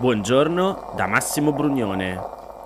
Buongiorno 0.00 0.92
da 0.94 1.08
Massimo 1.08 1.52
Brugnone. 1.52 2.16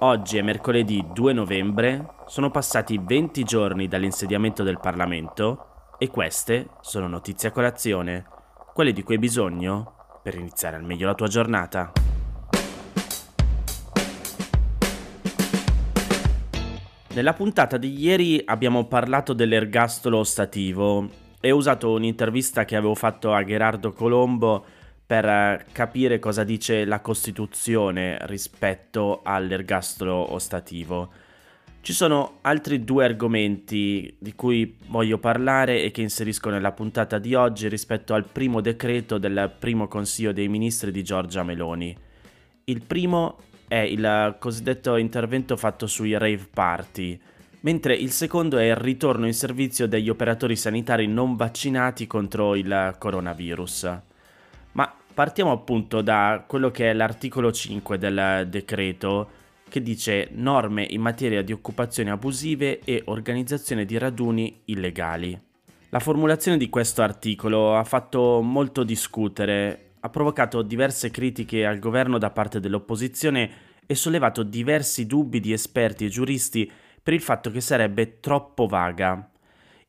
Oggi 0.00 0.36
è 0.36 0.42
mercoledì 0.42 1.02
2 1.14 1.32
novembre, 1.32 2.08
sono 2.27 2.50
passati 2.50 3.00
20 3.02 3.43
giorni 3.43 3.88
dall'insediamento 3.88 4.62
del 4.62 4.79
Parlamento 4.79 5.95
e 5.96 6.09
queste 6.09 6.68
sono 6.82 7.09
notizie 7.09 7.48
a 7.48 7.52
colazione, 7.52 8.27
quelle 8.74 8.92
di 8.92 9.02
cui 9.02 9.14
hai 9.14 9.20
bisogno 9.20 10.20
per 10.23 10.34
iniziare 10.34 10.77
al 10.77 10.84
meglio 10.84 11.06
la 11.06 11.14
tua 11.14 11.29
giornata. 11.29 11.92
Nella 17.14 17.33
puntata 17.33 17.78
di 17.78 17.98
ieri 17.98 18.42
abbiamo 18.45 18.84
parlato 18.84 19.33
dell'ergastolo 19.33 20.19
ostativo 20.19 21.09
e 21.41 21.51
ho 21.51 21.56
usato 21.56 21.92
un'intervista 21.92 22.66
che 22.66 22.77
avevo 22.77 22.95
fatto 22.95 23.33
a 23.33 23.42
Gerardo 23.42 23.92
Colombo 23.92 24.64
per 25.12 25.27
eh, 25.27 25.66
capire 25.73 26.19
cosa 26.19 26.43
dice 26.43 26.87
la 26.87 27.01
Costituzione 27.01 28.16
rispetto 28.23 29.21
all'ergastolo 29.23 30.33
ostativo. 30.33 31.11
Ci 31.83 31.93
sono 31.93 32.38
altri 32.41 32.83
due 32.83 33.05
argomenti 33.05 34.16
di 34.19 34.35
cui 34.35 34.75
voglio 34.87 35.19
parlare 35.19 35.83
e 35.83 35.91
che 35.91 36.01
inserisco 36.01 36.48
nella 36.48 36.73
puntata 36.73 37.19
di 37.19 37.35
oggi 37.35 37.69
rispetto 37.69 38.15
al 38.15 38.25
primo 38.25 38.62
decreto 38.62 39.19
del 39.19 39.52
primo 39.59 39.87
Consiglio 39.87 40.33
dei 40.33 40.48
Ministri 40.48 40.91
di 40.91 41.05
Giorgia 41.05 41.43
Meloni. 41.43 41.95
Il 42.65 42.83
primo 42.83 43.37
è 43.69 43.80
il 43.80 44.37
cosiddetto 44.38 44.97
intervento 44.97 45.59
fatto 45.59 45.87
sui 45.87 46.16
rave 46.16 46.49
party, 46.51 47.21
mentre 47.60 47.95
il 47.95 48.13
secondo 48.13 48.57
è 48.57 48.65
il 48.65 48.77
ritorno 48.77 49.27
in 49.27 49.35
servizio 49.35 49.87
degli 49.87 50.09
operatori 50.09 50.57
sanitari 50.57 51.07
non 51.07 51.37
vaccinati 51.37 52.07
contro 52.07 52.55
il 52.55 52.95
coronavirus. 52.99 54.01
Ma 54.73 54.91
partiamo 55.13 55.52
appunto 55.52 56.01
da 56.01 56.45
quello 56.46 56.71
che 56.71 56.91
è 56.91 56.93
l'articolo 56.93 57.52
5 57.52 57.99
del 57.99 58.46
decreto 58.49 59.41
che 59.69 59.82
dice 59.82 60.29
norme 60.32 60.87
in 60.88 61.01
materia 61.01 61.43
di 61.43 61.52
occupazioni 61.52 62.10
abusive 62.10 62.80
e 62.80 63.02
organizzazione 63.07 63.85
di 63.85 63.96
raduni 63.96 64.62
illegali. 64.66 65.41
La 65.88 66.00
formulazione 66.00 66.59
di 66.59 66.69
questo 66.69 67.03
articolo 67.03 67.77
ha 67.77 67.84
fatto 67.84 68.41
molto 68.43 68.82
discutere 68.82 69.93
ha 70.04 70.09
provocato 70.09 70.62
diverse 70.62 71.10
critiche 71.10 71.65
al 71.65 71.78
governo 71.78 72.19
da 72.19 72.31
parte 72.31 72.60
dell'opposizione 72.60 73.50
e 73.87 73.94
sollevato 73.94 74.43
diversi 74.43 75.06
dubbi 75.06 75.38
di 75.38 75.53
esperti 75.53 76.04
e 76.04 76.09
giuristi 76.09 76.71
per 77.03 77.15
il 77.15 77.21
fatto 77.21 77.50
che 77.50 77.60
sarebbe 77.60 78.19
troppo 78.21 78.66
vaga. 78.66 79.31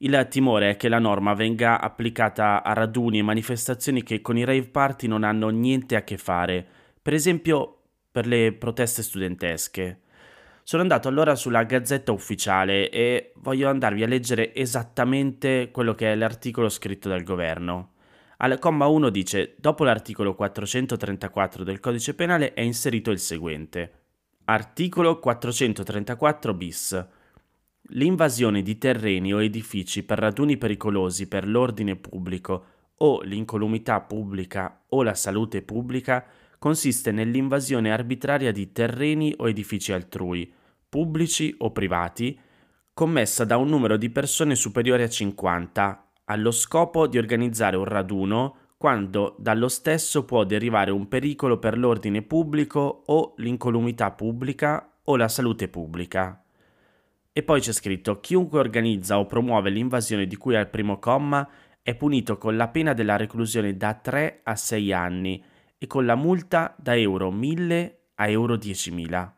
Il 0.03 0.27
timore 0.29 0.71
è 0.71 0.75
che 0.75 0.89
la 0.89 0.99
norma 0.99 1.33
venga 1.33 1.79
applicata 1.79 2.61
a 2.61 2.73
raduni 2.73 3.19
e 3.19 3.23
manifestazioni 3.23 4.03
che 4.03 4.19
con 4.19 4.37
i 4.37 4.43
rave 4.43 4.67
party 4.67 5.07
non 5.07 5.23
hanno 5.23 5.47
niente 5.47 5.95
a 5.95 6.03
che 6.03 6.17
fare, 6.17 6.67
per 7.01 7.13
esempio 7.13 7.77
per 8.11 8.27
le 8.27 8.51
proteste 8.51 9.01
studentesche. 9.01 10.01
Sono 10.61 10.81
andato 10.81 11.07
allora 11.07 11.35
sulla 11.35 11.63
Gazzetta 11.63 12.11
Ufficiale 12.11 12.89
e 12.89 13.31
voglio 13.35 13.69
andarvi 13.69 14.03
a 14.03 14.07
leggere 14.07 14.53
esattamente 14.53 15.69
quello 15.71 15.95
che 15.95 16.11
è 16.11 16.15
l'articolo 16.15 16.67
scritto 16.67 17.07
dal 17.07 17.23
governo. 17.23 17.93
Al 18.39 18.59
comma 18.59 18.87
1 18.87 19.09
dice, 19.09 19.55
dopo 19.57 19.85
l'articolo 19.85 20.35
434 20.35 21.63
del 21.63 21.79
codice 21.79 22.13
penale 22.13 22.51
è 22.51 22.59
inserito 22.59 23.09
il 23.09 23.19
seguente. 23.19 23.91
Articolo 24.43 25.17
434 25.19 26.53
bis. 26.53 27.07
L'invasione 27.89 28.61
di 28.61 28.77
terreni 28.77 29.33
o 29.33 29.43
edifici 29.43 30.03
per 30.03 30.19
raduni 30.19 30.57
pericolosi 30.57 31.27
per 31.27 31.45
l'ordine 31.47 31.97
pubblico 31.97 32.65
o 32.97 33.21
l'incolumità 33.21 33.99
pubblica 34.01 34.85
o 34.89 35.03
la 35.03 35.13
salute 35.13 35.61
pubblica 35.61 36.25
consiste 36.57 37.11
nell'invasione 37.11 37.91
arbitraria 37.91 38.53
di 38.53 38.71
terreni 38.71 39.33
o 39.37 39.49
edifici 39.49 39.91
altrui, 39.91 40.51
pubblici 40.87 41.53
o 41.57 41.71
privati, 41.71 42.39
commessa 42.93 43.43
da 43.43 43.57
un 43.57 43.67
numero 43.67 43.97
di 43.97 44.09
persone 44.09 44.55
superiore 44.55 45.03
a 45.03 45.09
50 45.09 46.07
allo 46.25 46.51
scopo 46.51 47.05
di 47.07 47.17
organizzare 47.17 47.75
un 47.75 47.83
raduno 47.83 48.55
quando 48.77 49.35
dallo 49.39 49.67
stesso 49.67 50.23
può 50.23 50.45
derivare 50.45 50.91
un 50.91 51.09
pericolo 51.09 51.59
per 51.59 51.77
l'ordine 51.77 52.21
pubblico 52.21 53.03
o 53.07 53.33
l'incolumità 53.37 54.11
pubblica 54.11 54.99
o 55.03 55.17
la 55.17 55.27
salute 55.27 55.67
pubblica. 55.67 56.42
E 57.35 57.41
poi 57.41 57.61
c'è 57.61 57.71
scritto 57.71 58.19
chiunque 58.19 58.59
organizza 58.59 59.17
o 59.17 59.25
promuove 59.25 59.71
l'invasione 59.71 60.27
di 60.27 60.35
cui 60.35 60.55
al 60.55 60.69
primo 60.69 60.99
comma 60.99 61.49
è 61.81 61.95
punito 61.95 62.37
con 62.37 62.55
la 62.55 62.67
pena 62.67 62.93
della 62.93 63.17
reclusione 63.17 63.75
da 63.75 63.95
3 63.95 64.41
a 64.43 64.55
6 64.55 64.93
anni 64.93 65.43
e 65.79 65.87
con 65.87 66.05
la 66.05 66.13
multa 66.13 66.75
da 66.77 66.95
euro 66.95 67.31
1000 67.31 68.01
a 68.13 68.29
euro 68.29 68.53
10.000. 68.53 69.31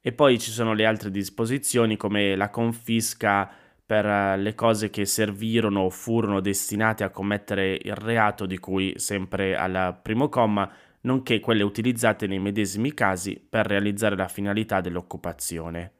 E 0.00 0.12
poi 0.12 0.38
ci 0.38 0.52
sono 0.52 0.74
le 0.74 0.86
altre 0.86 1.10
disposizioni 1.10 1.96
come 1.96 2.36
la 2.36 2.50
confisca 2.50 3.50
per 3.84 4.06
eh, 4.06 4.36
le 4.38 4.54
cose 4.54 4.88
che 4.88 5.04
servirono 5.04 5.80
o 5.80 5.90
furono 5.90 6.38
destinate 6.38 7.02
a 7.02 7.10
commettere 7.10 7.76
il 7.82 7.96
reato 7.96 8.46
di 8.46 8.58
cui 8.58 8.92
sempre 8.96 9.56
al 9.56 9.98
primo 10.00 10.28
comma, 10.28 10.72
nonché 11.00 11.40
quelle 11.40 11.64
utilizzate 11.64 12.28
nei 12.28 12.38
medesimi 12.38 12.94
casi 12.94 13.44
per 13.46 13.66
realizzare 13.66 14.14
la 14.14 14.28
finalità 14.28 14.80
dell'occupazione. 14.80 15.94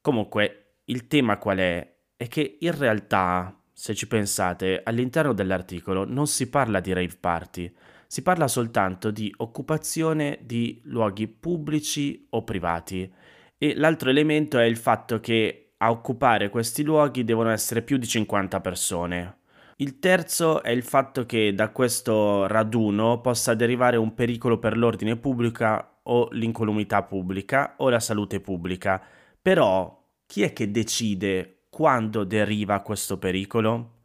Comunque, 0.00 0.61
il 0.92 1.06
tema 1.06 1.38
qual 1.38 1.58
è? 1.58 1.90
È 2.14 2.28
che 2.28 2.58
in 2.60 2.76
realtà, 2.76 3.58
se 3.72 3.94
ci 3.94 4.06
pensate, 4.06 4.82
all'interno 4.84 5.32
dell'articolo 5.32 6.04
non 6.04 6.26
si 6.26 6.48
parla 6.50 6.80
di 6.80 6.92
rave 6.92 7.16
party, 7.18 7.72
si 8.06 8.22
parla 8.22 8.46
soltanto 8.46 9.10
di 9.10 9.32
occupazione 9.38 10.40
di 10.42 10.80
luoghi 10.84 11.28
pubblici 11.28 12.26
o 12.30 12.44
privati. 12.44 13.10
E 13.56 13.74
l'altro 13.74 14.10
elemento 14.10 14.58
è 14.58 14.64
il 14.64 14.76
fatto 14.76 15.18
che 15.18 15.72
a 15.78 15.90
occupare 15.90 16.50
questi 16.50 16.82
luoghi 16.82 17.24
devono 17.24 17.48
essere 17.48 17.80
più 17.80 17.96
di 17.96 18.06
50 18.06 18.60
persone. 18.60 19.38
Il 19.76 19.98
terzo 19.98 20.62
è 20.62 20.68
il 20.68 20.82
fatto 20.82 21.24
che 21.24 21.54
da 21.54 21.70
questo 21.70 22.46
raduno 22.46 23.22
possa 23.22 23.54
derivare 23.54 23.96
un 23.96 24.12
pericolo 24.14 24.58
per 24.58 24.76
l'ordine 24.76 25.16
pubblico 25.16 26.00
o 26.02 26.28
l'incolumità 26.32 27.02
pubblica 27.02 27.76
o 27.78 27.88
la 27.88 27.98
salute 27.98 28.40
pubblica. 28.40 29.02
Però 29.40 30.01
chi 30.32 30.40
è 30.40 30.54
che 30.54 30.70
decide 30.70 31.64
quando 31.68 32.24
deriva 32.24 32.80
questo 32.80 33.18
pericolo? 33.18 33.96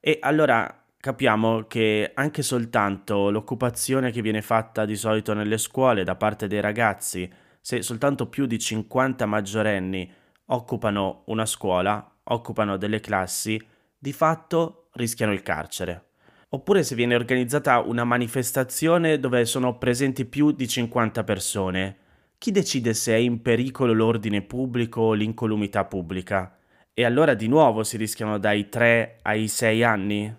E 0.00 0.16
allora 0.22 0.86
capiamo 0.98 1.64
che 1.68 2.12
anche 2.14 2.40
soltanto 2.40 3.28
l'occupazione 3.28 4.10
che 4.10 4.22
viene 4.22 4.40
fatta 4.40 4.86
di 4.86 4.96
solito 4.96 5.34
nelle 5.34 5.58
scuole 5.58 6.04
da 6.04 6.14
parte 6.16 6.46
dei 6.46 6.62
ragazzi, 6.62 7.30
se 7.60 7.82
soltanto 7.82 8.28
più 8.28 8.46
di 8.46 8.58
50 8.58 9.26
maggiorenni 9.26 10.10
occupano 10.46 11.24
una 11.26 11.44
scuola, 11.44 12.16
occupano 12.22 12.78
delle 12.78 13.00
classi, 13.00 13.62
di 13.98 14.14
fatto 14.14 14.88
rischiano 14.92 15.34
il 15.34 15.42
carcere. 15.42 16.12
Oppure 16.48 16.82
se 16.82 16.94
viene 16.94 17.14
organizzata 17.14 17.80
una 17.80 18.04
manifestazione 18.04 19.18
dove 19.18 19.44
sono 19.44 19.76
presenti 19.76 20.24
più 20.24 20.50
di 20.50 20.66
50 20.66 21.24
persone, 21.24 21.96
chi 22.38 22.52
decide 22.52 22.94
se 22.94 23.14
è 23.14 23.16
in 23.16 23.42
pericolo 23.42 23.92
l'ordine 23.92 24.42
pubblico 24.42 25.00
o 25.00 25.12
l'incolumità 25.12 25.84
pubblica? 25.84 26.56
E 26.94 27.04
allora 27.04 27.34
di 27.34 27.48
nuovo 27.48 27.82
si 27.82 27.96
rischiano 27.96 28.38
dai 28.38 28.68
3 28.68 29.18
ai 29.22 29.48
6 29.48 29.82
anni? 29.82 30.36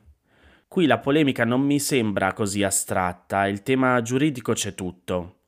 Qui 0.66 0.86
la 0.86 1.00
polemica 1.00 1.44
non 1.44 1.60
mi 1.60 1.78
sembra 1.78 2.32
così 2.32 2.64
astratta, 2.64 3.48
il 3.48 3.64
tema 3.64 4.02
giuridico 4.02 4.54
c'è 4.54 4.74
tutto. 4.76 5.40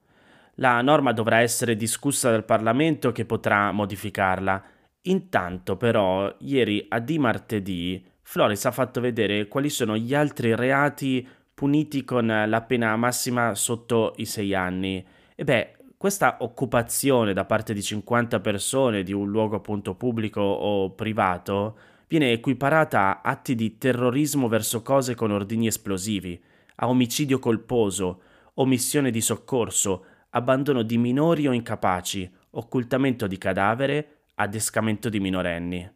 La 0.56 0.82
norma 0.82 1.14
dovrà 1.14 1.40
essere 1.40 1.78
discussa 1.78 2.30
dal 2.30 2.44
Parlamento 2.44 3.14
che 3.14 3.24
potrà 3.24 3.72
modificarla. 3.72 4.64
Intanto 5.04 5.78
però, 5.78 6.36
ieri 6.40 6.86
a 6.90 7.00
di 7.00 7.18
martedì, 7.18 8.06
Flores 8.22 8.66
ha 8.66 8.72
fatto 8.72 9.00
vedere 9.00 9.48
quali 9.48 9.70
sono 9.70 9.96
gli 9.96 10.14
altri 10.14 10.54
reati 10.54 11.26
puniti 11.54 12.04
con 12.04 12.46
la 12.48 12.62
pena 12.62 12.96
massima 12.98 13.56
sotto 13.56 14.14
i 14.18 14.26
sei 14.26 14.54
anni. 14.54 15.06
E 15.34 15.44
beh, 15.44 15.76
questa 16.02 16.38
occupazione 16.40 17.32
da 17.32 17.46
parte 17.46 17.76
di 17.76 17.84
50 17.84 18.40
persone 18.40 19.04
di 19.04 19.14
un 19.14 19.30
luogo 19.30 19.58
appunto 19.58 19.94
pubblico 19.94 20.42
o 20.42 20.90
privato 20.96 21.78
viene 22.08 22.32
equiparata 22.32 23.22
a 23.22 23.30
atti 23.30 23.54
di 23.54 23.78
terrorismo 23.78 24.48
verso 24.48 24.82
cose 24.82 25.14
con 25.14 25.30
ordini 25.30 25.68
esplosivi, 25.68 26.44
a 26.78 26.90
omicidio 26.90 27.38
colposo, 27.38 28.22
omissione 28.56 29.12
di 29.12 29.22
soccorso, 29.22 30.06
abbandono 30.32 30.82
di 30.82 30.98
minori 30.98 31.48
o 31.48 31.52
incapaci, 31.52 32.28
occultamento 32.50 33.28
di 33.28 33.38
cadavere, 33.38 34.24
adescamento 34.34 35.08
di 35.08 35.20
minorenni. 35.20 35.88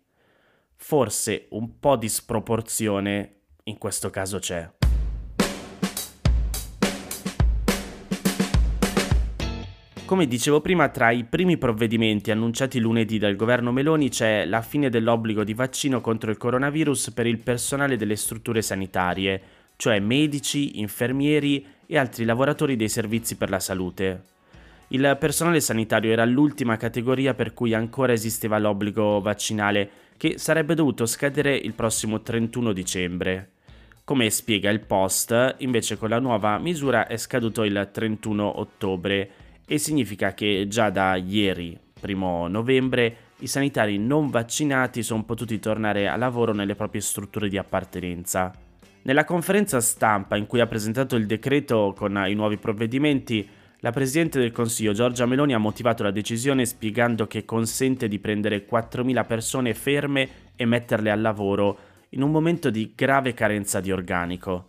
Forse 0.75 1.47
un 1.49 1.79
po' 1.79 1.95
di 1.95 2.09
sproporzione 2.09 3.37
in 3.63 3.79
questo 3.79 4.11
caso 4.11 4.37
c'è. 4.37 4.84
Come 10.05 10.27
dicevo 10.27 10.61
prima, 10.61 10.89
tra 10.89 11.09
i 11.09 11.23
primi 11.23 11.57
provvedimenti 11.57 12.29
annunciati 12.29 12.79
lunedì 12.79 13.17
dal 13.17 13.35
governo 13.35 13.71
Meloni 13.71 14.09
c'è 14.09 14.45
la 14.45 14.61
fine 14.61 14.91
dell'obbligo 14.91 15.43
di 15.43 15.55
vaccino 15.55 15.99
contro 15.99 16.29
il 16.29 16.37
coronavirus 16.37 17.09
per 17.09 17.25
il 17.25 17.39
personale 17.39 17.97
delle 17.97 18.15
strutture 18.15 18.61
sanitarie, 18.61 19.41
cioè 19.77 19.99
medici, 19.99 20.79
infermieri 20.79 21.65
e 21.87 21.97
altri 21.97 22.23
lavoratori 22.23 22.75
dei 22.75 22.87
servizi 22.87 23.35
per 23.35 23.49
la 23.49 23.59
salute. 23.59 24.21
il 24.89 25.17
personale 25.19 25.59
sanitario 25.59 26.11
era 26.11 26.23
l'ultima 26.23 26.77
categoria 26.77 27.33
per 27.33 27.55
cui 27.55 27.73
ancora 27.73 28.13
esisteva 28.13 28.59
l'obbligo 28.59 29.19
vaccinale, 29.21 29.89
che 30.17 30.37
sarebbe 30.37 30.75
dovuto 30.75 31.07
scadere 31.07 31.55
il 31.55 31.73
prossimo 31.73 32.21
31 32.21 32.73
dicembre. 32.73 33.49
Come 34.03 34.29
spiega 34.29 34.69
il 34.69 34.81
post, 34.81 35.55
invece 35.57 35.97
con 35.97 36.09
la 36.09 36.19
nuova 36.19 36.59
misura 36.59 37.07
è 37.07 37.17
scaduto 37.17 37.63
il 37.63 37.89
31 37.91 38.59
ottobre 38.59 39.29
e 39.65 39.77
significa 39.77 40.33
che 40.33 40.65
già 40.69 40.89
da 40.89 41.15
ieri, 41.15 41.77
primo 41.99 42.47
novembre, 42.47 43.17
i 43.39 43.47
sanitari 43.47 43.97
non 43.97 44.29
vaccinati 44.29 45.03
sono 45.03 45.23
potuti 45.23 45.59
tornare 45.59 46.07
a 46.07 46.15
lavoro 46.15 46.53
nelle 46.53 46.75
proprie 46.75 47.01
strutture 47.01 47.49
di 47.49 47.57
appartenenza. 47.57 48.53
Nella 49.01 49.25
conferenza 49.25 49.81
stampa 49.81 50.35
in 50.35 50.47
cui 50.47 50.61
ha 50.61 50.67
presentato 50.67 51.15
il 51.15 51.25
decreto 51.25 51.93
con 51.95 52.23
i 52.27 52.33
nuovi 52.33 52.57
provvedimenti, 52.57 53.47
la 53.79 53.91
Presidente 53.91 54.39
del 54.39 54.51
Consiglio 54.51 54.93
Giorgia 54.93 55.27
Meloni 55.27 55.53
ha 55.53 55.59
motivato 55.59 56.01
la 56.01 56.09
decisione 56.09 56.65
spiegando 56.65 57.27
che 57.27 57.45
consente 57.45 58.07
di 58.07 58.17
prendere 58.17 58.65
4.000 58.67 59.25
persone 59.27 59.73
ferme 59.75 60.27
e 60.55 60.65
metterle 60.65 61.11
al 61.11 61.21
lavoro 61.21 61.77
in 62.09 62.23
un 62.23 62.31
momento 62.31 62.69
di 62.69 62.93
grave 62.95 63.33
carenza 63.33 63.79
di 63.81 63.91
organico. 63.91 64.65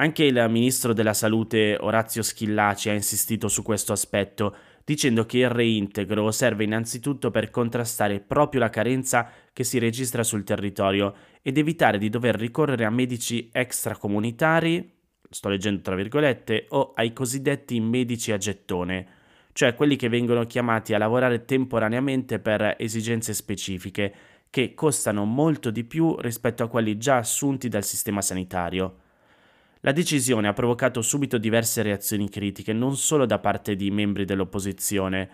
Anche 0.00 0.24
il 0.24 0.46
ministro 0.48 0.94
della 0.94 1.12
Salute 1.12 1.76
Orazio 1.78 2.22
Schillaci 2.22 2.88
ha 2.88 2.94
insistito 2.94 3.48
su 3.48 3.62
questo 3.62 3.92
aspetto, 3.92 4.56
dicendo 4.82 5.26
che 5.26 5.40
il 5.40 5.50
reintegro 5.50 6.30
serve 6.30 6.64
innanzitutto 6.64 7.30
per 7.30 7.50
contrastare 7.50 8.20
proprio 8.20 8.62
la 8.62 8.70
carenza 8.70 9.28
che 9.52 9.62
si 9.62 9.78
registra 9.78 10.22
sul 10.22 10.42
territorio 10.42 11.14
ed 11.42 11.58
evitare 11.58 11.98
di 11.98 12.08
dover 12.08 12.34
ricorrere 12.36 12.86
a 12.86 12.90
medici 12.90 13.50
extracomunitari, 13.52 14.90
sto 15.28 15.50
leggendo 15.50 15.82
tra 15.82 15.96
virgolette, 15.96 16.64
o 16.70 16.92
ai 16.94 17.12
cosiddetti 17.12 17.78
medici 17.78 18.32
a 18.32 18.38
gettone, 18.38 19.06
cioè 19.52 19.74
quelli 19.74 19.96
che 19.96 20.08
vengono 20.08 20.46
chiamati 20.46 20.94
a 20.94 20.98
lavorare 20.98 21.44
temporaneamente 21.44 22.38
per 22.38 22.74
esigenze 22.78 23.34
specifiche 23.34 24.14
che 24.48 24.72
costano 24.72 25.26
molto 25.26 25.70
di 25.70 25.84
più 25.84 26.16
rispetto 26.20 26.62
a 26.62 26.68
quelli 26.68 26.96
già 26.96 27.18
assunti 27.18 27.68
dal 27.68 27.84
sistema 27.84 28.22
sanitario. 28.22 28.99
La 29.82 29.92
decisione 29.92 30.46
ha 30.46 30.52
provocato 30.52 31.00
subito 31.00 31.38
diverse 31.38 31.80
reazioni 31.80 32.28
critiche, 32.28 32.74
non 32.74 32.96
solo 32.96 33.24
da 33.24 33.38
parte 33.38 33.76
di 33.76 33.90
membri 33.90 34.26
dell'opposizione. 34.26 35.30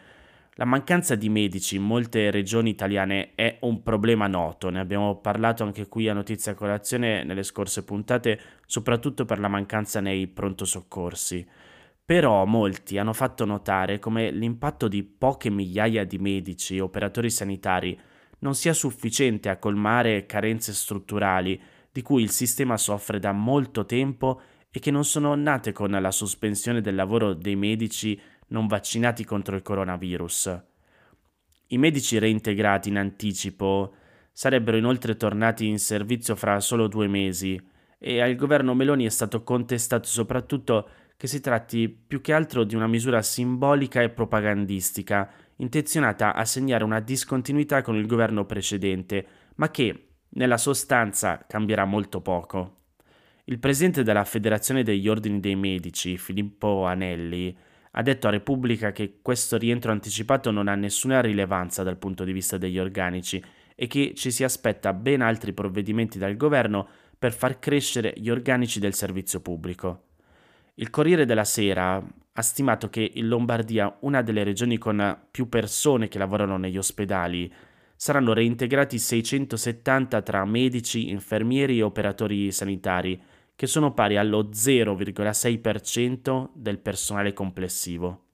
La 0.54 0.64
mancanza 0.64 1.16
di 1.16 1.28
medici 1.28 1.74
in 1.74 1.82
molte 1.82 2.30
regioni 2.30 2.70
italiane 2.70 3.34
è 3.34 3.58
un 3.62 3.82
problema 3.82 4.28
noto, 4.28 4.70
ne 4.70 4.78
abbiamo 4.78 5.16
parlato 5.16 5.64
anche 5.64 5.88
qui 5.88 6.08
a 6.08 6.12
Notizia 6.12 6.54
Colazione 6.54 7.24
nelle 7.24 7.42
scorse 7.42 7.82
puntate, 7.82 8.40
soprattutto 8.66 9.24
per 9.24 9.40
la 9.40 9.48
mancanza 9.48 10.00
nei 10.00 10.28
pronto 10.28 10.64
soccorsi. 10.64 11.44
Però 12.04 12.44
molti 12.44 12.98
hanno 12.98 13.12
fatto 13.12 13.44
notare 13.44 13.98
come 13.98 14.30
l'impatto 14.30 14.86
di 14.86 15.02
poche 15.02 15.50
migliaia 15.50 16.04
di 16.04 16.18
medici 16.18 16.76
e 16.76 16.80
operatori 16.80 17.30
sanitari 17.30 17.98
non 18.38 18.54
sia 18.54 18.72
sufficiente 18.72 19.48
a 19.48 19.56
colmare 19.56 20.24
carenze 20.24 20.72
strutturali 20.72 21.60
di 21.96 22.02
cui 22.02 22.22
il 22.22 22.30
sistema 22.30 22.76
soffre 22.76 23.18
da 23.18 23.32
molto 23.32 23.86
tempo 23.86 24.38
e 24.70 24.80
che 24.80 24.90
non 24.90 25.06
sono 25.06 25.34
nate 25.34 25.72
con 25.72 25.92
la 25.92 26.10
sospensione 26.10 26.82
del 26.82 26.94
lavoro 26.94 27.32
dei 27.32 27.56
medici 27.56 28.20
non 28.48 28.66
vaccinati 28.66 29.24
contro 29.24 29.56
il 29.56 29.62
coronavirus. 29.62 30.62
I 31.68 31.78
medici 31.78 32.18
reintegrati 32.18 32.90
in 32.90 32.98
anticipo 32.98 33.94
sarebbero 34.30 34.76
inoltre 34.76 35.16
tornati 35.16 35.68
in 35.68 35.78
servizio 35.78 36.36
fra 36.36 36.60
solo 36.60 36.86
due 36.86 37.08
mesi 37.08 37.58
e 37.98 38.20
al 38.20 38.34
governo 38.34 38.74
Meloni 38.74 39.06
è 39.06 39.08
stato 39.08 39.42
contestato 39.42 40.06
soprattutto 40.06 40.88
che 41.16 41.26
si 41.26 41.40
tratti 41.40 41.88
più 41.88 42.20
che 42.20 42.34
altro 42.34 42.64
di 42.64 42.74
una 42.74 42.86
misura 42.86 43.22
simbolica 43.22 44.02
e 44.02 44.10
propagandistica 44.10 45.30
intenzionata 45.56 46.34
a 46.34 46.44
segnare 46.44 46.84
una 46.84 47.00
discontinuità 47.00 47.80
con 47.80 47.96
il 47.96 48.04
governo 48.04 48.44
precedente, 48.44 49.26
ma 49.54 49.70
che, 49.70 50.05
nella 50.36 50.56
sostanza, 50.56 51.44
cambierà 51.46 51.84
molto 51.84 52.20
poco. 52.20 52.74
Il 53.44 53.58
presidente 53.58 54.02
della 54.02 54.24
Federazione 54.24 54.82
degli 54.82 55.08
Ordini 55.08 55.40
dei 55.40 55.56
Medici, 55.56 56.16
Filippo 56.18 56.84
Anelli, 56.84 57.56
ha 57.92 58.02
detto 58.02 58.26
a 58.26 58.30
Repubblica 58.30 58.92
che 58.92 59.18
questo 59.22 59.56
rientro 59.56 59.92
anticipato 59.92 60.50
non 60.50 60.68
ha 60.68 60.74
nessuna 60.74 61.20
rilevanza 61.20 61.82
dal 61.82 61.96
punto 61.96 62.24
di 62.24 62.32
vista 62.32 62.58
degli 62.58 62.78
organici 62.78 63.42
e 63.74 63.86
che 63.86 64.12
ci 64.14 64.30
si 64.30 64.44
aspetta 64.44 64.92
ben 64.92 65.22
altri 65.22 65.52
provvedimenti 65.52 66.18
dal 66.18 66.36
governo 66.36 66.86
per 67.18 67.32
far 67.32 67.58
crescere 67.58 68.12
gli 68.16 68.28
organici 68.28 68.78
del 68.78 68.94
servizio 68.94 69.40
pubblico. 69.40 70.02
Il 70.74 70.90
Corriere 70.90 71.24
della 71.24 71.44
Sera 71.44 71.96
ha 72.38 72.42
stimato 72.42 72.90
che 72.90 73.10
in 73.14 73.28
Lombardia, 73.28 73.96
una 74.00 74.20
delle 74.20 74.44
regioni 74.44 74.76
con 74.76 75.18
più 75.30 75.48
persone 75.48 76.08
che 76.08 76.18
lavorano 76.18 76.58
negli 76.58 76.76
ospedali, 76.76 77.50
saranno 77.96 78.34
reintegrati 78.34 78.98
670 78.98 80.22
tra 80.22 80.44
medici, 80.44 81.10
infermieri 81.10 81.78
e 81.78 81.82
operatori 81.82 82.52
sanitari, 82.52 83.20
che 83.56 83.66
sono 83.66 83.94
pari 83.94 84.18
allo 84.18 84.50
0,6% 84.50 86.50
del 86.52 86.78
personale 86.78 87.32
complessivo. 87.32 88.24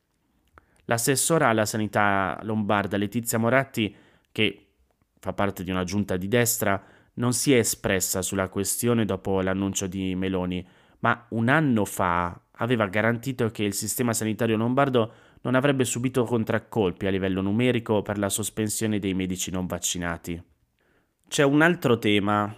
L'assessora 0.86 1.48
alla 1.48 1.64
sanità 1.64 2.40
lombarda 2.42 2.96
Letizia 2.96 3.38
Moratti, 3.38 3.94
che 4.32 4.66
fa 5.20 5.32
parte 5.32 5.62
di 5.62 5.70
una 5.70 5.84
giunta 5.84 6.16
di 6.16 6.26
destra, 6.26 6.82
non 7.14 7.32
si 7.32 7.52
è 7.52 7.58
espressa 7.58 8.20
sulla 8.20 8.48
questione 8.48 9.04
dopo 9.04 9.40
l'annuncio 9.40 9.86
di 9.86 10.16
Meloni, 10.16 10.66
ma 11.00 11.26
un 11.30 11.48
anno 11.48 11.84
fa 11.84 12.38
aveva 12.56 12.86
garantito 12.86 13.50
che 13.50 13.62
il 13.62 13.74
sistema 13.74 14.12
sanitario 14.12 14.56
lombardo 14.56 15.12
non 15.42 15.54
avrebbe 15.54 15.84
subito 15.84 16.24
contraccolpi 16.24 17.06
a 17.06 17.10
livello 17.10 17.40
numerico 17.40 18.02
per 18.02 18.18
la 18.18 18.28
sospensione 18.28 18.98
dei 18.98 19.14
medici 19.14 19.50
non 19.50 19.66
vaccinati. 19.66 20.40
C'è 21.28 21.42
un 21.42 21.62
altro 21.62 21.98
tema 21.98 22.54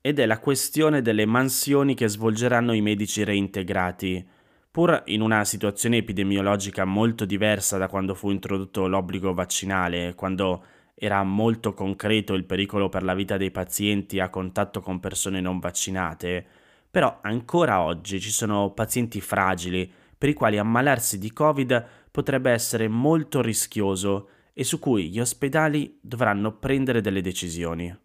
ed 0.00 0.18
è 0.18 0.26
la 0.26 0.38
questione 0.38 1.02
delle 1.02 1.26
mansioni 1.26 1.94
che 1.94 2.08
svolgeranno 2.08 2.72
i 2.72 2.80
medici 2.80 3.24
reintegrati. 3.24 4.26
Pur 4.70 5.02
in 5.06 5.20
una 5.20 5.44
situazione 5.44 5.96
epidemiologica 5.96 6.84
molto 6.84 7.24
diversa 7.24 7.78
da 7.78 7.88
quando 7.88 8.14
fu 8.14 8.30
introdotto 8.30 8.86
l'obbligo 8.86 9.34
vaccinale, 9.34 10.14
quando 10.14 10.64
era 10.94 11.22
molto 11.22 11.74
concreto 11.74 12.34
il 12.34 12.44
pericolo 12.44 12.88
per 12.88 13.02
la 13.02 13.14
vita 13.14 13.36
dei 13.36 13.50
pazienti 13.50 14.20
a 14.20 14.28
contatto 14.28 14.80
con 14.80 15.00
persone 15.00 15.40
non 15.40 15.58
vaccinate, 15.58 16.44
però 16.90 17.18
ancora 17.22 17.82
oggi 17.82 18.20
ci 18.20 18.30
sono 18.30 18.70
pazienti 18.72 19.20
fragili 19.20 19.90
per 20.16 20.28
i 20.28 20.34
quali 20.34 20.58
ammalarsi 20.58 21.18
di 21.18 21.32
Covid 21.32 21.86
potrebbe 22.18 22.50
essere 22.50 22.88
molto 22.88 23.40
rischioso 23.40 24.30
e 24.52 24.64
su 24.64 24.80
cui 24.80 25.08
gli 25.08 25.20
ospedali 25.20 26.00
dovranno 26.02 26.56
prendere 26.56 27.00
delle 27.00 27.20
decisioni. 27.20 27.96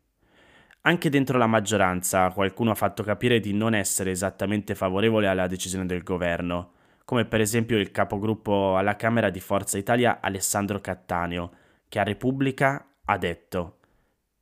Anche 0.82 1.10
dentro 1.10 1.40
la 1.40 1.48
maggioranza 1.48 2.30
qualcuno 2.30 2.70
ha 2.70 2.76
fatto 2.76 3.02
capire 3.02 3.40
di 3.40 3.54
non 3.54 3.74
essere 3.74 4.12
esattamente 4.12 4.76
favorevole 4.76 5.26
alla 5.26 5.48
decisione 5.48 5.88
del 5.88 6.04
governo, 6.04 6.74
come 7.06 7.26
per 7.26 7.42
esempio 7.42 7.80
il 7.80 7.90
capogruppo 7.90 8.78
alla 8.78 8.96
Camera 8.96 9.32
di 9.32 9.40
Forza 9.40 9.80
Italia 9.80 10.20
Alessandro 10.22 10.80
Cattaneo, 10.80 11.50
che 11.90 11.98
a 11.98 12.04
Repubblica 12.04 12.86
ha 13.06 13.18
detto 13.18 13.80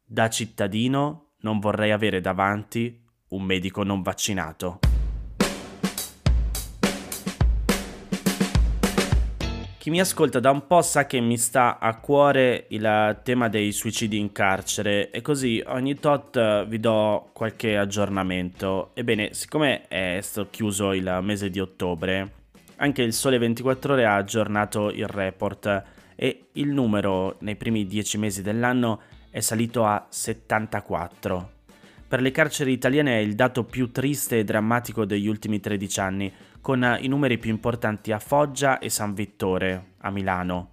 Da 0.04 0.30
cittadino 0.30 1.36
non 1.44 1.60
vorrei 1.60 1.92
avere 1.92 2.20
davanti 2.20 3.02
un 3.30 3.44
medico 3.44 3.84
non 3.84 4.02
vaccinato. 4.02 4.91
Chi 9.82 9.90
mi 9.90 10.00
ascolta 10.00 10.40
da 10.40 10.52
un 10.52 10.68
po' 10.68 10.84
sa 10.84 11.08
che 11.08 11.20
mi 11.20 11.40
sta 11.40 11.80
a 11.80 11.98
cuore 11.98 12.66
il 12.70 13.20
tema 13.24 13.50
dei 13.50 13.72
suicidi 13.72 14.20
in 14.20 14.32
carcere 14.32 15.10
e 15.10 15.22
così 15.22 15.60
ogni 15.66 15.96
tot 15.96 16.68
vi 16.68 16.80
do 16.80 17.32
qualche 17.34 17.76
aggiornamento. 17.78 18.92
Ebbene, 18.94 19.34
siccome 19.34 19.88
è 19.88 20.20
stato 20.22 20.50
chiuso 20.52 20.94
il 20.94 21.22
mese 21.24 21.50
di 21.50 21.60
ottobre, 21.60 22.32
anche 22.76 23.02
il 23.02 23.12
Sole 23.12 23.40
24 23.40 23.94
ore 23.94 24.06
ha 24.06 24.18
aggiornato 24.18 24.92
il 24.92 25.08
report 25.08 25.84
e 26.16 26.50
il 26.52 26.68
numero 26.68 27.38
nei 27.40 27.56
primi 27.56 27.88
10 27.88 28.20
mesi 28.20 28.44
dell'anno 28.44 29.02
è 29.32 29.40
salito 29.40 29.84
a 29.84 30.06
74. 30.08 31.54
Per 32.12 32.22
le 32.22 32.32
carceri 32.32 32.74
italiane 32.74 33.14
è 33.14 33.22
il 33.22 33.36
dato 33.36 33.64
più 33.64 33.90
triste 33.90 34.38
e 34.40 34.44
drammatico 34.44 35.06
degli 35.06 35.28
ultimi 35.28 35.62
13 35.62 36.00
anni, 36.02 36.34
con 36.60 36.98
i 37.00 37.08
numeri 37.08 37.38
più 37.38 37.50
importanti 37.50 38.12
a 38.12 38.20
Foggia 38.20 38.80
e 38.80 38.90
San 38.90 39.14
Vittore, 39.14 39.94
a 40.00 40.12
Milano. 40.12 40.72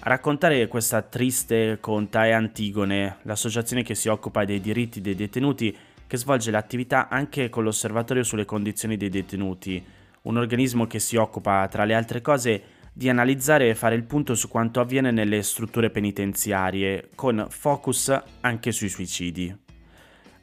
A 0.00 0.10
raccontare 0.10 0.68
questa 0.68 1.00
triste 1.00 1.78
conta 1.80 2.26
è 2.26 2.32
Antigone, 2.32 3.16
l'associazione 3.22 3.82
che 3.82 3.94
si 3.94 4.08
occupa 4.08 4.44
dei 4.44 4.60
diritti 4.60 5.00
dei 5.00 5.14
detenuti, 5.14 5.74
che 6.06 6.18
svolge 6.18 6.50
l'attività 6.50 7.08
anche 7.08 7.48
con 7.48 7.64
l'Osservatorio 7.64 8.22
sulle 8.22 8.44
condizioni 8.44 8.98
dei 8.98 9.08
detenuti, 9.08 9.82
un 10.24 10.36
organismo 10.36 10.86
che 10.86 10.98
si 10.98 11.16
occupa, 11.16 11.66
tra 11.68 11.86
le 11.86 11.94
altre 11.94 12.20
cose, 12.20 12.62
di 12.92 13.08
analizzare 13.08 13.70
e 13.70 13.74
fare 13.74 13.94
il 13.94 14.04
punto 14.04 14.34
su 14.34 14.48
quanto 14.48 14.80
avviene 14.80 15.12
nelle 15.12 15.42
strutture 15.42 15.88
penitenziarie, 15.88 17.08
con 17.14 17.46
focus 17.48 18.14
anche 18.40 18.70
sui 18.70 18.90
suicidi. 18.90 19.66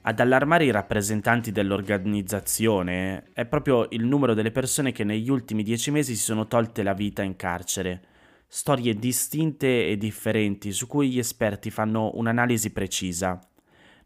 Ad 0.08 0.20
allarmare 0.20 0.66
i 0.66 0.72
rappresentanti 0.72 1.52
dell'organizzazione 1.52 3.32
è 3.34 3.44
proprio 3.48 3.88
il 3.90 4.06
numero 4.06 4.36
delle 4.36 4.52
persone 4.52 4.92
che 4.92 5.04
negli 5.04 5.32
ultimi 5.32 5.64
dieci 5.64 5.90
mesi 5.90 6.16
si 6.16 6.22
sono 6.22 6.46
tolte 6.46 6.84
la 6.84 6.94
vita 6.94 7.24
in 7.24 7.36
carcere. 7.36 8.04
storie 8.48 8.94
distinte 8.94 9.88
e 9.88 9.98
differenti 9.98 10.72
su 10.74 10.86
cui 10.86 11.10
gli 11.10 11.18
esperti 11.18 11.72
fanno 11.72 12.12
un'analisi 12.14 12.72
precisa. 12.72 13.40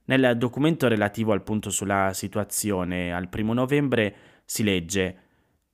Nel 0.06 0.38
documento 0.38 0.88
relativo 0.88 1.34
al 1.34 1.44
punto 1.44 1.70
sulla 1.70 2.12
situazione 2.14 3.14
al 3.14 3.28
primo 3.28 3.54
novembre 3.54 4.16
si 4.46 4.64
legge 4.64 5.18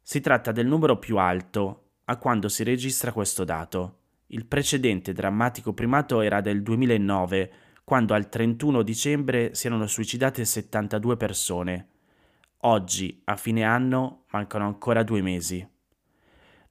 si 0.02 0.22
tratta 0.22 0.52
del 0.52 0.66
numero 0.66 0.98
più 0.98 1.18
alto 1.18 1.92
a 2.06 2.18
quando 2.18 2.50
si 2.50 2.64
registra 2.64 3.12
questo 3.12 3.44
dato. 3.44 4.00
Il 4.30 4.48
precedente 4.48 5.14
drammatico 5.14 5.74
primato 5.74 6.22
era 6.22 6.42
del 6.42 6.64
2009, 6.64 7.52
quando 7.86 8.16
al 8.16 8.30
31 8.30 8.82
dicembre 8.82 9.54
si 9.54 9.68
erano 9.68 9.86
suicidate 9.86 10.44
72 10.44 11.18
persone. 11.18 11.90
Oggi, 12.62 13.22
a 13.26 13.36
fine 13.36 13.64
anno, 13.64 14.26
mancano 14.32 14.66
ancora 14.66 15.04
due 15.04 15.22
mesi. 15.22 15.66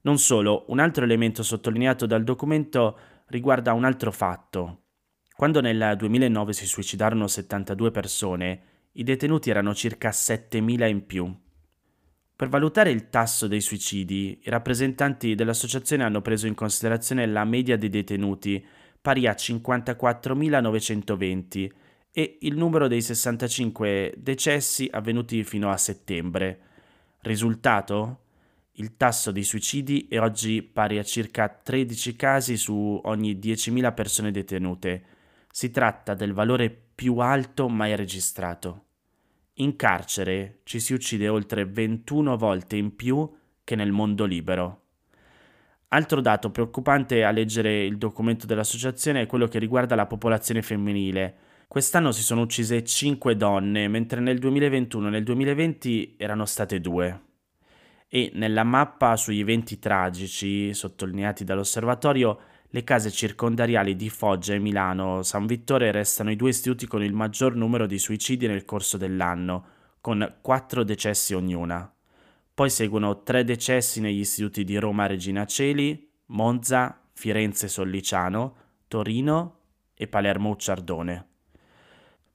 Non 0.01 0.17
solo, 0.19 0.65
un 0.67 0.79
altro 0.79 1.05
elemento 1.05 1.41
sottolineato 1.41 2.05
dal 2.05 2.25
documento 2.25 2.99
riguarda 3.27 3.71
un 3.71 3.85
altro 3.85 4.11
fatto. 4.11 4.81
Quando 5.33 5.61
nel 5.61 5.95
2009 5.97 6.51
si 6.51 6.65
suicidarono 6.65 7.27
72 7.27 7.91
persone, 7.91 8.61
i 8.91 9.03
detenuti 9.03 9.49
erano 9.49 9.73
circa 9.73 10.09
7.000 10.09 10.87
in 10.89 11.05
più. 11.05 11.33
Per 12.35 12.49
valutare 12.49 12.91
il 12.91 13.09
tasso 13.09 13.47
dei 13.47 13.61
suicidi, 13.61 14.41
i 14.43 14.49
rappresentanti 14.49 15.33
dell'associazione 15.33 16.03
hanno 16.03 16.21
preso 16.21 16.45
in 16.47 16.55
considerazione 16.55 17.25
la 17.25 17.45
media 17.45 17.77
dei 17.77 17.87
detenuti, 17.87 18.65
pari 19.05 19.27
a 19.27 19.33
54.920, 19.33 21.69
e 22.11 22.37
il 22.41 22.57
numero 22.57 22.87
dei 22.87 23.03
65 23.03 24.15
decessi 24.17 24.89
avvenuti 24.91 25.43
fino 25.43 25.69
a 25.69 25.77
settembre. 25.77 26.59
Risultato? 27.19 28.21
Il 28.77 28.97
tasso 28.97 29.29
di 29.29 29.43
suicidi 29.43 30.07
è 30.09 30.19
oggi 30.19 30.63
pari 30.63 30.97
a 30.97 31.03
circa 31.03 31.47
13 31.49 32.15
casi 32.15 32.57
su 32.57 32.99
ogni 33.03 33.35
10.000 33.35 33.93
persone 33.93 34.31
detenute. 34.31 35.03
Si 35.51 35.69
tratta 35.69 36.15
del 36.15 36.33
valore 36.33 36.75
più 36.95 37.19
alto 37.19 37.69
mai 37.69 37.95
registrato. 37.95 38.85
In 39.57 39.75
carcere 39.75 40.61
ci 40.63 40.79
si 40.79 40.93
uccide 40.93 41.27
oltre 41.27 41.65
21 41.65 42.35
volte 42.37 42.75
in 42.75 42.95
più 42.95 43.31
che 43.63 43.75
nel 43.75 43.91
mondo 43.91 44.25
libero. 44.25 44.84
Altro 45.89 46.19
dato 46.19 46.49
preoccupante 46.49 47.23
a 47.23 47.31
leggere 47.31 47.85
il 47.85 47.97
documento 47.97 48.45
dell'associazione 48.45 49.21
è 49.21 49.25
quello 49.27 49.47
che 49.47 49.59
riguarda 49.59 49.95
la 49.95 50.07
popolazione 50.07 50.61
femminile. 50.61 51.35
Quest'anno 51.67 52.11
si 52.11 52.21
sono 52.21 52.41
uccise 52.41 52.83
5 52.83 53.35
donne, 53.35 53.87
mentre 53.87 54.19
nel 54.19 54.39
2021 54.39 55.07
e 55.07 55.09
nel 55.09 55.23
2020 55.23 56.15
erano 56.17 56.45
state 56.45 56.81
2. 56.81 57.21
E 58.07 58.31
nella 58.33 58.63
mappa 58.63 59.15
sugli 59.15 59.39
eventi 59.39 59.79
tragici 59.79 60.73
sottolineati 60.73 61.43
dall'osservatorio 61.43 62.39
le 62.69 62.83
case 62.83 63.09
circondariali 63.09 63.95
di 63.95 64.09
Foggia 64.09 64.53
e 64.53 64.59
Milano 64.59 65.23
San 65.23 65.45
Vittore 65.45 65.91
restano 65.91 66.29
i 66.29 66.35
due 66.35 66.49
istituti 66.49 66.87
con 66.87 67.03
il 67.03 67.13
maggior 67.13 67.55
numero 67.55 67.85
di 67.85 67.97
suicidi 67.97 68.47
nel 68.47 68.65
corso 68.65 68.97
dell'anno, 68.97 69.65
con 70.01 70.37
quattro 70.41 70.83
decessi 70.83 71.33
ognuna. 71.33 71.94
Poi 72.55 72.69
seguono 72.69 73.21
tre 73.21 73.43
decessi 73.43 73.99
negli 73.99 74.19
istituti 74.19 74.63
di 74.63 74.77
Roma 74.77 75.07
Regina 75.07 75.45
Celi, 75.45 76.09
Monza, 76.27 77.01
Firenze 77.11 77.67
Solliciano, 77.67 78.55
Torino 78.87 79.57
e 79.93 80.07
Palermo 80.07 80.51
Ucciardone. 80.51 81.27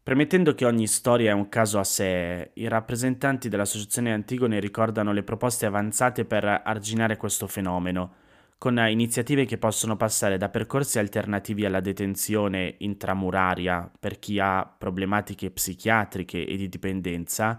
Premettendo 0.03 0.55
che 0.55 0.67
ogni 0.67 0.87
storia 0.87 1.31
è 1.31 1.33
un 1.33 1.49
caso 1.49 1.79
a 1.79 1.85
sé, 1.85 2.51
i 2.53 2.69
rappresentanti 2.69 3.49
dell'Associazione 3.49 4.13
Antigone 4.13 4.61
ricordano 4.61 5.15
le 5.15 5.23
proposte 5.23 5.65
avanzate 5.65 6.27
per 6.27 6.45
arginare 6.45 7.17
questo 7.17 7.47
fenomeno, 7.47 8.13
con 8.59 8.77
iniziative 8.77 9.47
che 9.47 9.57
possono 9.57 9.97
passare 9.97 10.37
da 10.37 10.51
percorsi 10.51 10.99
alternativi 10.99 11.65
alla 11.65 11.81
detenzione 11.81 12.75
intramuraria 12.81 13.91
per 13.99 14.19
chi 14.19 14.39
ha 14.39 14.67
problematiche 14.67 15.51
psichiatriche 15.51 16.47
e 16.47 16.57
di 16.59 16.69
dipendenza 16.69 17.59